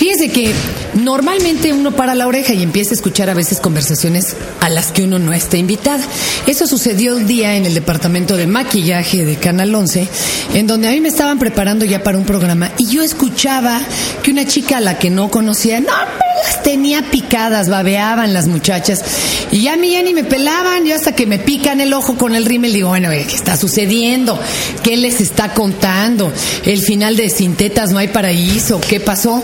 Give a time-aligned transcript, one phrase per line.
[0.00, 0.54] Fíjese que
[1.04, 5.02] normalmente uno para la oreja y empieza a escuchar a veces conversaciones a las que
[5.02, 6.02] uno no está invitado.
[6.46, 10.08] Eso sucedió un día en el departamento de maquillaje de Canal 11,
[10.54, 13.80] en donde a mí me estaban preparando ya para un programa y yo escuchaba
[14.22, 19.02] que una chica a la que no conocía, no, las tenía picadas, babeaban las muchachas
[19.52, 22.16] y ya a mí ya ni me pelaban, yo hasta que me pican el ojo
[22.16, 24.38] con el rímel digo, bueno, ¿qué está sucediendo?
[24.82, 26.32] ¿Qué les está contando?
[26.64, 28.80] ¿El final de Sin Tetas no hay paraíso?
[28.80, 29.42] ¿Qué pasó?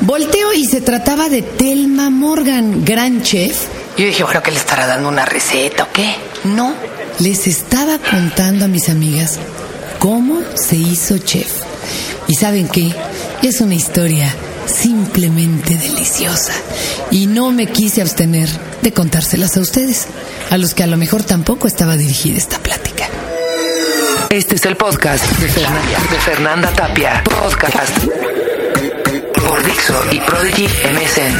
[0.00, 3.66] Volteo y se trataba de Telma Morgan, gran chef.
[3.98, 6.14] Yo dije, bueno, ¿qué le estará dando una receta o qué?
[6.44, 6.72] No,
[7.18, 9.40] les estaba contando a mis amigas
[9.98, 11.50] cómo se hizo chef.
[12.28, 12.94] ¿Y saben qué?
[13.42, 14.32] Es una historia
[14.66, 16.52] simplemente deliciosa.
[17.10, 18.48] Y no me quise abstener
[18.80, 20.06] de contárselas a ustedes,
[20.50, 23.08] a los que a lo mejor tampoco estaba dirigida esta plática.
[24.30, 27.24] Este es el podcast de Fernanda, de Fernanda Tapia.
[27.24, 28.43] Podcast
[29.66, 31.34] Dixo y Prodigy MSN.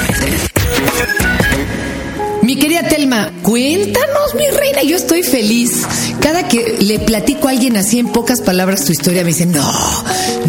[2.42, 5.82] Mi querida Telma, cuéntanos, mi reina, yo estoy feliz.
[6.20, 9.70] Cada que le platico a alguien así en pocas palabras tu historia, me dicen, no,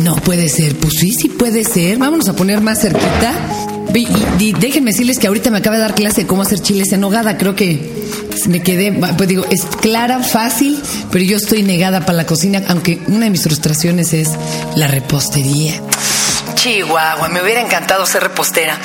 [0.03, 0.75] no puede ser.
[0.75, 1.97] Pues sí, sí puede ser.
[1.97, 3.33] Vámonos a poner más cerquita.
[4.59, 7.37] Déjenme decirles que ahorita me acaba de dar clase de cómo hacer chiles en nogada.
[7.37, 7.93] Creo que
[8.47, 10.77] me quedé, pues digo, es clara, fácil,
[11.11, 14.31] pero yo estoy negada para la cocina, aunque una de mis frustraciones es
[14.75, 15.81] la repostería.
[16.65, 18.79] Chihuahua, me hubiera encantado ser repostera.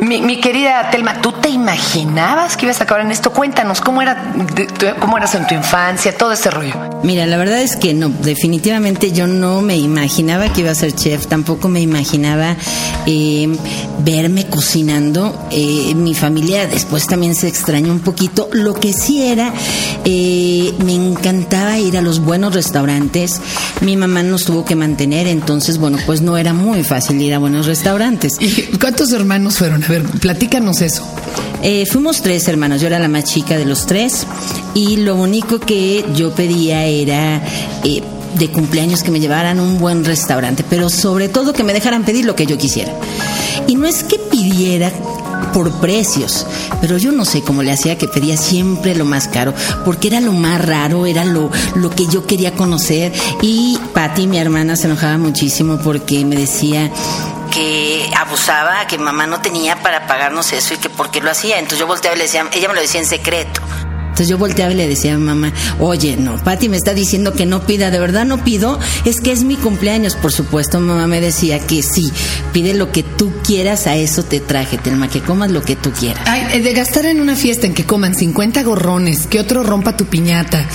[0.00, 3.32] Mi, mi, querida Telma, ¿tú te imaginabas que ibas a acabar en esto?
[3.32, 4.32] Cuéntanos, ¿cómo, era,
[5.00, 6.16] ¿cómo eras en tu infancia?
[6.16, 6.74] Todo ese rollo.
[7.02, 10.92] Mira, la verdad es que no, definitivamente yo no me imaginaba que iba a ser
[10.92, 12.56] chef, tampoco me imaginaba
[13.06, 13.48] eh,
[14.04, 15.48] verme cocinando.
[15.50, 18.48] Eh, mi familia después también se extrañó un poquito.
[18.52, 19.52] Lo que sí era,
[20.04, 23.40] eh, me encantaba ir a los buenos restaurantes.
[23.80, 27.38] Mi mamá nos tuvo que mantener, entonces, bueno, pues no era muy fácil ir a
[27.38, 28.36] buenos restaurantes.
[28.40, 29.82] ¿Y cuántos hermanos fueron?
[29.88, 31.02] A ver, platícanos eso.
[31.62, 34.26] Eh, fuimos tres hermanos, yo era la más chica de los tres
[34.74, 37.42] y lo único que yo pedía era...
[37.84, 38.02] Eh,
[38.38, 42.26] de cumpleaños que me llevaran un buen restaurante, pero sobre todo que me dejaran pedir
[42.26, 42.92] lo que yo quisiera.
[43.66, 44.92] Y no es que pidiera
[45.54, 46.46] por precios,
[46.80, 50.20] pero yo no sé cómo le hacía que pedía siempre lo más caro, porque era
[50.20, 53.12] lo más raro, era lo, lo que yo quería conocer.
[53.40, 56.92] Y Patti, mi hermana, se enojaba muchísimo porque me decía,
[57.58, 61.58] que abusaba, que mamá no tenía para pagarnos eso y que por qué lo hacía.
[61.58, 63.60] Entonces yo volteaba y le decía, ella me lo decía en secreto.
[64.18, 67.46] Entonces yo volteaba y le decía a mamá, oye, no, Pati me está diciendo que
[67.46, 71.20] no pida, de verdad no pido, es que es mi cumpleaños, por supuesto, mamá me
[71.20, 72.12] decía que sí,
[72.52, 75.92] pide lo que tú quieras, a eso te traje, Telma, que comas lo que tú
[75.92, 76.24] quieras.
[76.26, 80.06] Ay, de gastar en una fiesta en que coman 50 gorrones, que otro rompa tu
[80.06, 80.66] piñata,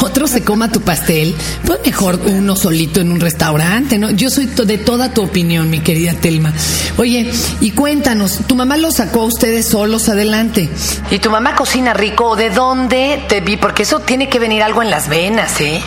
[0.00, 1.34] otro se coma tu pastel,
[1.66, 4.12] pues mejor uno solito en un restaurante, ¿no?
[4.12, 6.52] Yo soy de toda tu opinión, mi querida Telma.
[6.96, 7.28] Oye,
[7.60, 10.68] y cuéntanos, ¿tu mamá los sacó a ustedes solos adelante?
[11.10, 12.83] ¿Y tu mamá cocina rico o de dónde?
[12.88, 13.56] Te vi?
[13.56, 15.82] Porque eso tiene que venir algo en las venas, ¿eh?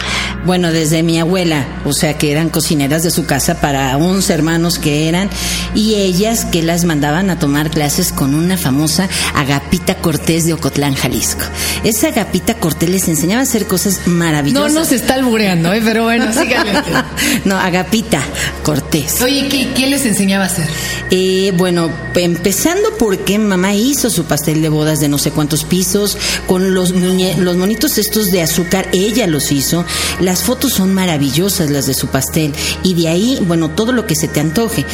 [0.47, 4.79] Bueno, desde mi abuela, o sea que eran cocineras de su casa para 11 hermanos
[4.79, 5.29] que eran,
[5.75, 10.95] y ellas que las mandaban a tomar clases con una famosa Agapita Cortés de Ocotlán,
[10.95, 11.43] Jalisco.
[11.83, 14.73] Esa Agapita Cortés les enseñaba a hacer cosas maravillosas.
[14.73, 15.81] No, no se está albureando, ¿eh?
[15.83, 16.73] pero bueno, síganle.
[17.43, 18.21] no, Agapita
[18.63, 19.21] Cortés.
[19.21, 20.67] Oye, ¿qué, ¿qué, les enseñaba a hacer?
[21.11, 26.17] Eh, bueno, empezando porque mamá hizo su pastel de bodas de no sé cuántos pisos,
[26.47, 29.85] con los los, monitos estos de azúcar, ella los hizo.
[30.19, 32.53] Las fotos son maravillosas, las de su pastel.
[32.83, 34.85] Y de ahí, bueno, todo lo que se te antoje.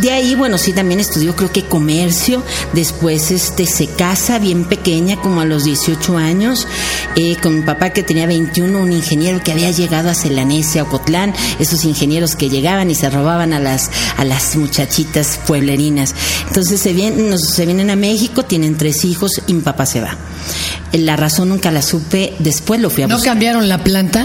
[0.00, 2.42] De ahí, bueno, sí, también estudió, creo que comercio.
[2.72, 6.66] Después, este, se casa bien pequeña, como a los 18 años,
[7.16, 10.84] eh, con mi papá que tenía 21, un ingeniero que había llegado a Celanese, a
[10.84, 16.14] Ocotlán, esos ingenieros que llegaban y se robaban a las, a las muchachitas pueblerinas.
[16.46, 20.16] Entonces se vienen, se vienen a México, tienen tres hijos y mi papá se va.
[20.92, 23.20] La razón nunca la supe, después lo fui a buscar.
[23.20, 24.24] ¿No cambiaron la planta?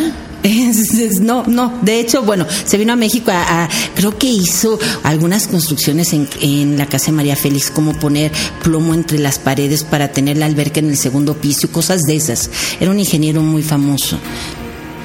[1.21, 1.79] No, no.
[1.81, 6.77] De hecho, bueno, se vino a México a, creo que hizo algunas construcciones en, en,
[6.77, 8.31] la casa de María Félix, como poner
[8.61, 12.49] plomo entre las paredes para tener la alberca en el segundo piso, cosas de esas.
[12.79, 14.19] Era un ingeniero muy famoso.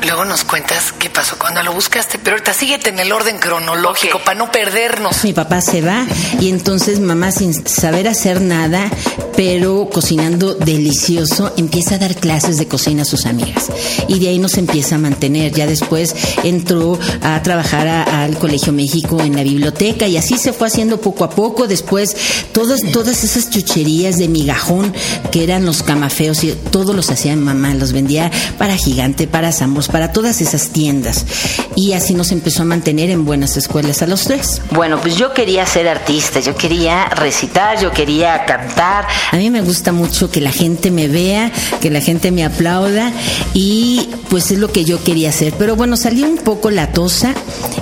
[0.09, 4.19] Luego nos cuentas qué pasó cuando lo buscaste, pero ahorita síguete en el orden cronológico
[4.21, 5.23] para no perdernos.
[5.23, 6.07] Mi papá se va
[6.41, 8.91] y entonces mamá sin saber hacer nada,
[9.37, 13.67] pero cocinando delicioso, empieza a dar clases de cocina a sus amigas.
[14.09, 15.53] Y de ahí nos empieza a mantener.
[15.53, 20.69] Ya después entró a trabajar al Colegio México en la biblioteca y así se fue
[20.69, 21.67] haciendo poco a poco.
[21.67, 22.17] Después
[22.53, 24.95] todas, todas esas chucherías de migajón
[25.31, 29.89] que eran los camafeos y todos los hacía mamá, los vendía para Gigante, para Sambos
[29.89, 31.27] pues para todas esas tiendas.
[31.75, 34.63] Y así nos empezó a mantener en buenas escuelas a los tres.
[34.71, 39.09] Bueno, pues yo quería ser artista, yo quería recitar, yo quería cantar.
[39.33, 41.51] A mí me gusta mucho que la gente me vea,
[41.81, 43.13] que la gente me aplauda
[43.55, 45.53] y pues es lo que yo quería hacer.
[45.59, 47.35] Pero bueno, salí un poco latosa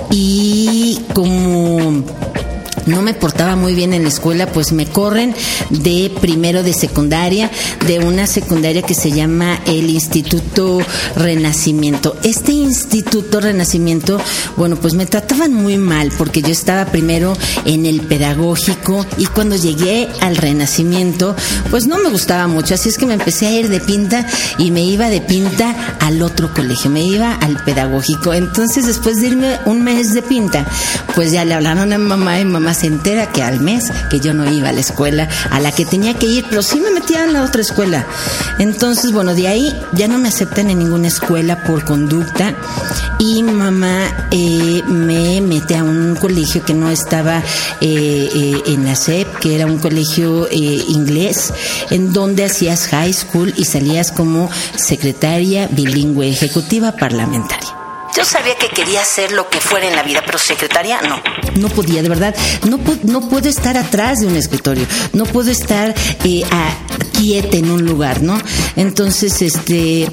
[0.09, 2.03] y como
[2.87, 5.35] no me portaba muy bien en la escuela, pues me corren
[5.69, 7.51] de primero de secundaria,
[7.85, 10.79] de una secundaria que se llama el Instituto
[11.15, 12.15] Renacimiento.
[12.23, 14.19] Este Instituto Renacimiento,
[14.55, 19.55] bueno, pues me trataban muy mal porque yo estaba primero en el pedagógico y cuando
[19.55, 21.35] llegué al Renacimiento,
[21.69, 24.25] pues no me gustaba mucho, así es que me empecé a ir de pinta
[24.57, 28.33] y me iba de pinta al otro colegio, me iba al pedagógico.
[28.33, 30.65] Entonces, después de irme un mes de pinta,
[31.15, 34.33] pues ya le hablaron a mamá y mamá se entera que al mes que yo
[34.33, 37.23] no iba a la escuela a la que tenía que ir, pero sí me metía
[37.23, 38.05] en la otra escuela.
[38.59, 42.53] Entonces, bueno, de ahí ya no me aceptan en ninguna escuela por conducta
[43.19, 47.39] y mamá eh, me mete a un colegio que no estaba
[47.81, 51.53] eh, eh, en la SEP, que era un colegio inglés,
[51.89, 57.86] en donde hacías high school y salías como secretaria bilingüe ejecutiva parlamentaria.
[58.17, 61.21] Yo sabía que quería hacer lo que fuera en la vida, pero secretaria no.
[61.55, 62.35] No podía, de verdad.
[62.67, 64.87] No, no puedo estar atrás de un escritorio.
[65.13, 65.93] No puedo estar
[66.23, 66.43] eh,
[67.13, 68.41] quieta en un lugar, ¿no?
[68.75, 70.09] Entonces, este,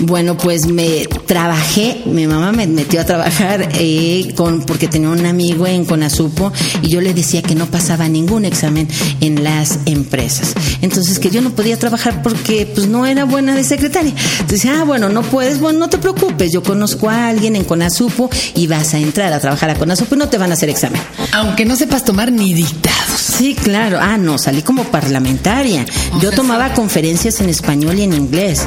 [0.00, 5.26] bueno, pues me trabajé, mi mamá me metió a trabajar eh, con, porque tenía un
[5.26, 6.52] amigo en Conasupo
[6.82, 8.88] y yo le decía que no pasaba ningún examen
[9.20, 10.54] en las empresas.
[10.82, 14.12] Entonces que yo no podía trabajar porque pues no era buena de secretaria.
[14.40, 18.30] Entonces, ah, bueno, no puedes, bueno, no te preocupes, yo conozco a alguien en Conasupo
[18.54, 21.00] y vas a entrar a trabajar a Conasupo y no te van a hacer examen.
[21.32, 23.20] Aunque no sepas tomar ni dictados.
[23.20, 23.98] Sí, claro.
[24.00, 25.84] Ah, no, salí como parlamentaria.
[26.20, 28.66] yo tomaba conferencias en español y en inglés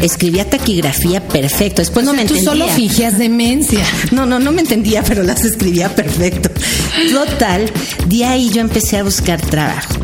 [0.00, 1.82] escribía taquigrafía perfecto.
[1.82, 2.44] Después no me entendía.
[2.44, 3.84] Tú solo fingías demencia.
[4.12, 6.50] No, no, no me entendía, pero las escribía perfecto.
[7.12, 7.70] Total,
[8.06, 10.03] de ahí yo empecé a buscar trabajo.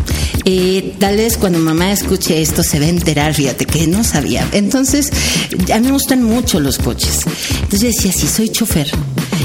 [0.98, 4.46] Tal vez cuando mamá escuche esto se va a enterar, fíjate que no sabía.
[4.52, 5.10] Entonces,
[5.72, 7.20] a mí me gustan mucho los coches.
[7.62, 8.90] Entonces yo decía, si soy chofer,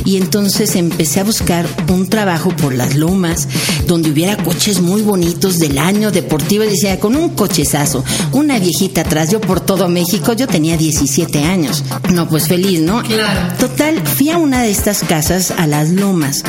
[0.06, 3.48] y entonces empecé a buscar un trabajo por las lomas
[3.88, 9.02] donde hubiera coches muy bonitos del año deportivo y decía con un cochezazo, una viejita
[9.02, 11.84] atrás, yo por todo México, yo tenía 17 años.
[12.12, 13.02] No, pues feliz, ¿no?
[13.02, 13.56] Claro.
[13.58, 16.44] Total, fui a una de estas casas a las lomas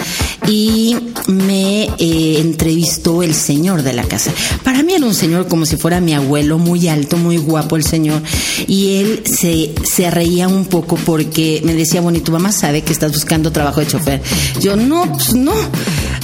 [0.46, 0.96] y
[1.26, 4.32] me eh, entrevistó el señor de la casa.
[4.62, 7.84] Para mí era un señor como si fuera mi abuelo, muy alto, muy guapo el
[7.84, 8.22] señor.
[8.66, 12.82] Y él se, se reía un poco porque me decía, bueno, ¿y tu mamá sabe
[12.82, 14.22] que estás buscando trabajo de chofer?
[14.60, 15.54] Yo, no, pues no.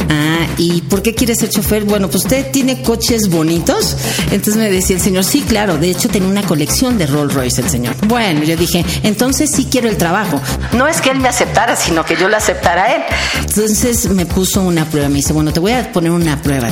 [0.09, 1.85] Ah, ¿y por qué quieres ser chofer?
[1.85, 3.97] Bueno, pues usted tiene coches bonitos.
[4.31, 7.61] Entonces me decía el señor, sí, claro, de hecho tenía una colección de Rolls Royce
[7.61, 7.95] el señor.
[8.07, 10.41] Bueno, yo dije, entonces sí quiero el trabajo.
[10.73, 13.03] No es que él me aceptara, sino que yo le aceptara a él.
[13.41, 16.69] Entonces me puso una prueba, me dice, bueno, te voy a poner una prueba,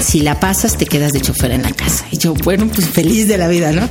[0.00, 2.06] Si la pasas, te quedas de chofer en la casa.
[2.10, 3.88] Y yo, bueno, pues feliz de la vida, ¿no?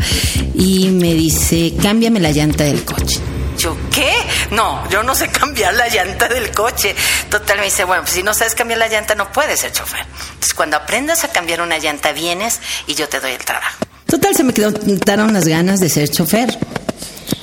[0.56, 3.19] Y me dice, cámbiame la llanta del coche.
[3.57, 4.12] Yo, ¿qué?
[4.51, 6.95] No, yo no sé cambiar la llanta del coche.
[7.30, 10.01] Total, me dice, bueno, pues si no sabes cambiar la llanta, no puedes ser chofer.
[10.01, 13.86] Entonces, cuando aprendas a cambiar una llanta, vienes y yo te doy el trabajo.
[14.06, 16.57] Total, se me quedaron las ganas de ser chofer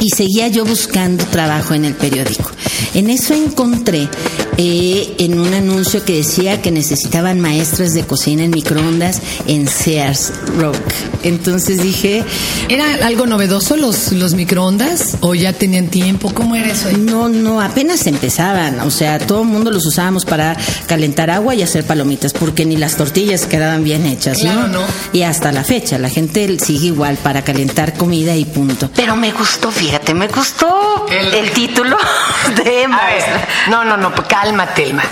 [0.00, 2.50] y seguía yo buscando trabajo en el periódico.
[2.94, 4.08] En eso encontré
[4.56, 10.32] eh, en un anuncio que decía que necesitaban maestras de cocina en microondas en Sears
[10.58, 10.76] Rock.
[11.22, 12.24] Entonces dije...
[12.68, 16.32] ¿Era algo novedoso los, los microondas o ya tenían tiempo?
[16.32, 16.88] ¿Cómo era eso?
[16.96, 18.78] No, no, apenas empezaban.
[18.80, 20.56] O sea, todo el mundo los usábamos para
[20.86, 24.68] calentar agua y hacer palomitas porque ni las tortillas quedaban bien hechas, ¿no?
[24.68, 24.80] no.
[25.12, 28.88] Y hasta la fecha, la gente sigue igual para calentar comida y punto.
[28.94, 31.96] Pero me gustó, fíjate, me gustó el, título
[32.64, 33.46] de maestra.
[33.68, 35.02] No, no, no, cálmate, Elma.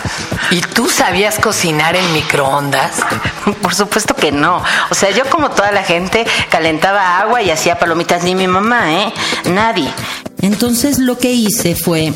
[0.51, 3.01] ¿Y tú sabías cocinar en microondas?
[3.63, 4.63] Por supuesto que no.
[4.91, 8.93] O sea, yo como toda la gente calentaba agua y hacía palomitas, ni mi mamá,
[8.93, 9.13] ¿eh?
[9.45, 9.91] Nadie.
[10.41, 12.13] Entonces lo que hice fue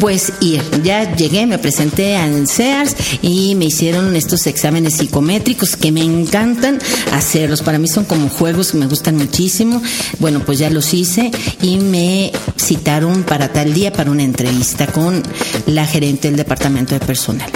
[0.00, 0.62] pues ir.
[0.82, 6.78] Ya llegué, me presenté al Sears y me hicieron estos exámenes psicométricos que me encantan
[7.12, 7.62] hacerlos.
[7.62, 9.82] Para mí son como juegos que me gustan muchísimo.
[10.18, 11.30] Bueno, pues ya los hice
[11.62, 15.22] y me citaron para tal día para una entrevista con
[15.66, 17.50] la gerente del departamento de personal.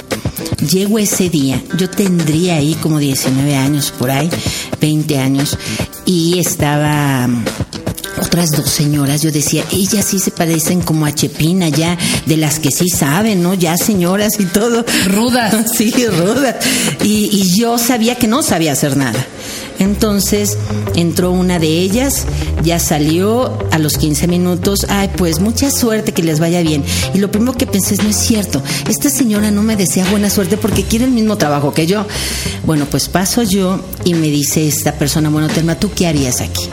[0.71, 4.29] Llego ese día, yo tendría ahí como 19 años por ahí,
[4.81, 5.57] 20 años,
[6.05, 7.29] y estaba
[8.21, 11.97] otras dos señoras, yo decía, ellas sí se parecen como a Chepina, ya,
[12.27, 13.55] de las que sí saben, ¿no?
[13.55, 14.85] Ya señoras y todo.
[15.07, 15.55] Rudas.
[15.79, 16.57] Sí, rudas.
[17.05, 19.25] Y, y yo sabía que no sabía hacer nada.
[19.79, 20.57] Entonces
[20.97, 22.25] entró una de ellas,
[22.65, 26.83] ya salió a los 15 minutos, ay, pues mucha suerte, que les vaya bien.
[27.15, 30.31] Y lo primero que pensé es, no es cierto, esta señora no me desea buena
[30.31, 32.07] suerte porque quiere el mismo trabajo que yo.
[32.67, 36.69] Bueno, pues paso yo y me dice esta persona, bueno, Telma, ¿tú qué harías aquí?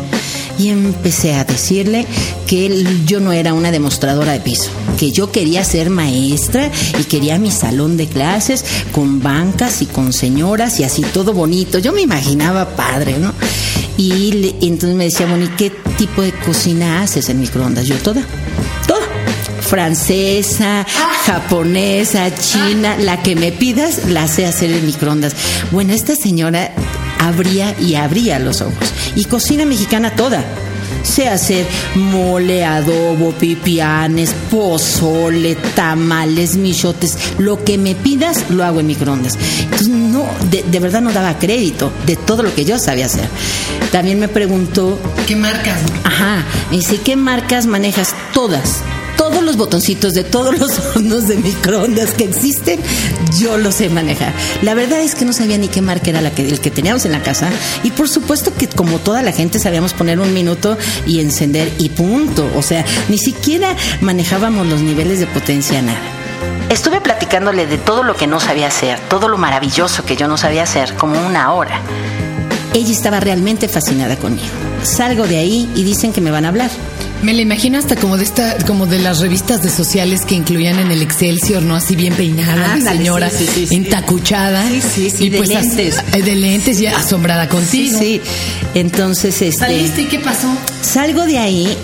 [0.57, 2.05] Y empecé a decirle
[2.47, 7.37] que yo no era una demostradora de piso, que yo quería ser maestra y quería
[7.39, 11.79] mi salón de clases con bancas y con señoras y así todo bonito.
[11.79, 13.33] Yo me imaginaba padre, ¿no?
[13.97, 17.87] Y, entonces me decía, ¿y qué tipo de cocina haces en microondas?
[17.87, 18.23] Yo toda,
[18.87, 19.05] toda
[19.61, 20.85] francesa,
[21.25, 25.35] japonesa, china, la que me pidas, la sé hacer en microondas.
[25.71, 26.73] Bueno, esta señora
[27.19, 28.93] abría y abría los ojos.
[29.15, 30.43] Y cocina mexicana toda.
[31.03, 37.17] Sé hacer mole, adobo, pipianes, pozole, tamales, michotes.
[37.37, 39.37] Lo que me pidas, lo hago en microondas.
[39.59, 43.27] Entonces, no, de, de verdad no daba crédito de todo lo que yo sabía hacer.
[43.91, 44.99] También me preguntó.
[45.27, 45.79] ¿Qué marcas?
[46.03, 46.43] Ajá.
[46.71, 48.15] Me dice, ¿qué marcas manejas?
[48.33, 48.81] Todas
[49.35, 52.79] todos los botoncitos de todos los hornos de microondas que existen,
[53.37, 54.31] yo los sé manejar.
[54.61, 57.03] La verdad es que no sabía ni qué marca era la que, el que teníamos
[57.03, 57.49] en la casa.
[57.83, 61.89] Y por supuesto que como toda la gente sabíamos poner un minuto y encender y
[61.89, 62.49] punto.
[62.55, 65.99] O sea, ni siquiera manejábamos los niveles de potencia, nada.
[66.69, 70.37] Estuve platicándole de todo lo que no sabía hacer, todo lo maravilloso que yo no
[70.37, 71.81] sabía hacer, como una hora.
[72.73, 74.47] Ella estaba realmente fascinada conmigo.
[74.83, 76.69] Salgo de ahí y dicen que me van a hablar.
[77.25, 80.77] Me la imagino hasta como de esta, como de las revistas de sociales que incluían
[80.77, 81.75] en el Excelsior, ¿no?
[81.75, 84.63] Así bien peinada, Ándale, señora, sí, sí, sí, entacuchada.
[84.69, 85.97] Sí, sí, sí, y de pues lentes.
[86.13, 87.97] eh, de lentes y asombrada contigo.
[87.97, 88.21] sí.
[88.75, 89.57] Entonces, este.
[89.57, 90.47] ¿Saliste y qué pasó?
[90.83, 91.75] Salgo de ahí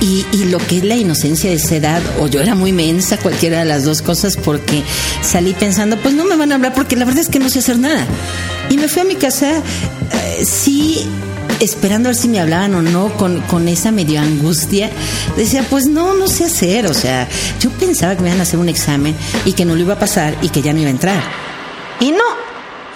[0.00, 3.18] y, y lo que es la inocencia de esa edad, o yo era muy mensa,
[3.18, 4.82] cualquiera de las dos cosas, porque
[5.22, 7.60] salí pensando, pues no me van a hablar porque la verdad es que no sé
[7.60, 8.04] hacer nada.
[8.68, 11.06] Y me fui a mi casa, eh, sí,
[11.64, 14.90] esperando a ver si me hablaban o no, con, con esa medio angustia.
[15.36, 17.28] Decía, pues no, no sé hacer, o sea,
[17.60, 19.98] yo pensaba que me iban a hacer un examen y que no lo iba a
[19.98, 21.22] pasar y que ya no iba a entrar.
[22.00, 22.24] Y no,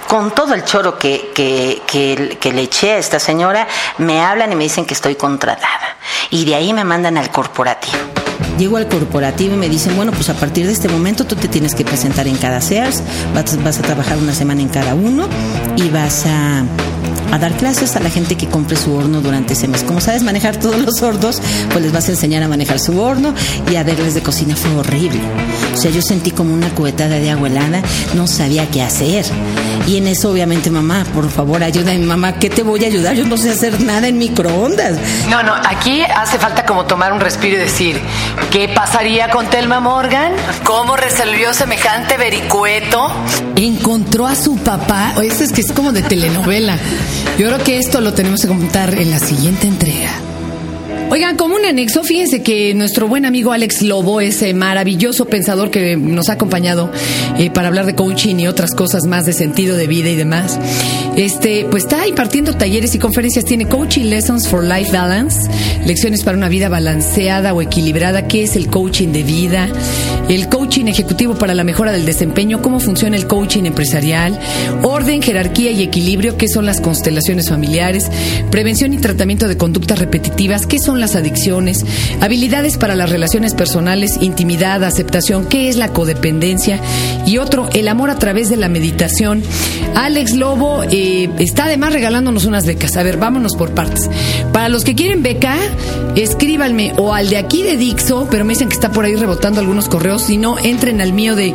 [0.09, 3.67] con todo el choro que, que, que, que le eché a esta señora,
[3.99, 5.97] me hablan y me dicen que estoy contratada.
[6.31, 8.16] Y de ahí me mandan al corporativo.
[8.59, 11.49] Llego al corporativo y me dicen, bueno, pues a partir de este momento tú te
[11.49, 13.03] tienes que presentar en cada Sears,
[13.35, 15.29] vas, a trabajar una semana en cada uno
[15.77, 16.65] y vas a,
[17.33, 19.83] a dar clases a la gente que compre su horno durante ese mes.
[19.83, 23.35] Como sabes manejar todos los hornos, pues les vas a enseñar a manejar su horno
[23.71, 25.21] y a verles de cocina fue horrible.
[25.75, 27.83] O sea, yo sentí como una cubetada de agua helada,
[28.15, 29.27] no sabía qué hacer.
[29.87, 33.15] Y en eso, obviamente, mamá, por favor, ayúdame, mamá, ¿qué te voy a ayudar?
[33.15, 34.99] Yo no sé hacer nada en microondas.
[35.29, 38.01] No, no, aquí hace falta como tomar un respiro y decir,
[38.51, 40.33] ¿qué pasaría con Telma Morgan?
[40.65, 43.09] ¿Cómo resolvió semejante vericueto?
[43.55, 45.13] Encontró a su papá.
[45.17, 46.77] O Esto es que es como de telenovela.
[47.39, 50.11] Yo creo que esto lo tenemos que comentar en la siguiente entrega.
[51.17, 55.97] Oigan, como un anexo, fíjense que nuestro buen amigo Alex Lobo, ese maravilloso pensador que
[55.97, 56.93] nos ha acompañado
[57.39, 60.59] eh, para hablar de coaching y otras cosas más de sentido de vida y demás,
[61.17, 63.47] este, pues está impartiendo talleres y conferencias.
[63.47, 65.49] Tiene Coaching Lessons for Life Balance,
[65.87, 68.29] lecciones para una vida balanceada o equilibrada.
[68.29, 69.71] ¿Qué es el coaching de vida?
[70.29, 74.39] El coaching ejecutivo para la mejora del desempeño, cómo funciona el coaching empresarial,
[74.83, 78.11] orden, jerarquía y equilibrio, qué son las constelaciones familiares,
[78.51, 81.85] prevención y tratamiento de conductas repetitivas, qué son las adicciones,
[82.21, 86.81] habilidades para las relaciones personales, intimidad, aceptación, qué es la codependencia
[87.27, 89.43] y otro, el amor a través de la meditación.
[89.95, 92.97] Alex Lobo eh, está además regalándonos unas becas.
[92.97, 94.11] A ver, vámonos por partes.
[94.53, 95.57] Para los que quieren beca,
[96.15, 99.61] escríbanme o al de aquí de Dixo, pero me dicen que está por ahí rebotando
[99.61, 100.23] algunos correos.
[100.23, 101.55] Si no, entren al mío de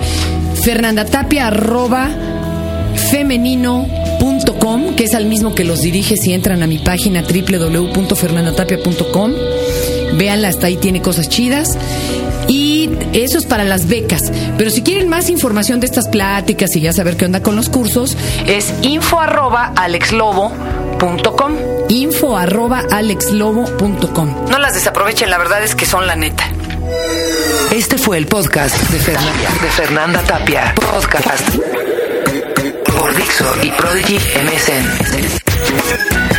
[0.64, 2.10] fernandatapia arroba
[4.96, 9.32] que es al mismo que los dirige si entran a mi página www.fernandatapia.com.
[10.14, 11.76] Véanla, hasta ahí tiene cosas chidas.
[12.48, 14.32] Y eso es para las becas.
[14.60, 17.70] Pero si quieren más información de estas pláticas y ya saber qué onda con los
[17.70, 18.16] cursos,
[18.46, 21.54] Es info arroba alexlobo.com.
[21.90, 24.36] info arroba alexlobo.com.
[24.50, 26.44] No las desaprovechen, la verdad es que son la neta.
[27.72, 30.76] Este fue el podcast de Fernanda, de Fernanda Tapia.
[30.76, 31.50] Podcast
[33.64, 36.31] Y Prodigy MSN.